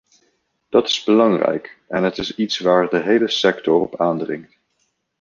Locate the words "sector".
3.29-3.81